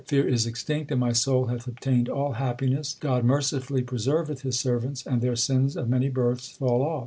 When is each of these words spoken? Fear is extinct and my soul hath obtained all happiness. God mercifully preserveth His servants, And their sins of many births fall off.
Fear 0.07 0.27
is 0.27 0.47
extinct 0.47 0.89
and 0.89 0.99
my 0.99 1.11
soul 1.11 1.45
hath 1.45 1.67
obtained 1.67 2.09
all 2.09 2.31
happiness. 2.31 2.95
God 2.99 3.23
mercifully 3.23 3.83
preserveth 3.83 4.41
His 4.41 4.57
servants, 4.59 5.05
And 5.05 5.21
their 5.21 5.35
sins 5.35 5.75
of 5.77 5.89
many 5.89 6.09
births 6.09 6.49
fall 6.49 6.81
off. 6.81 6.99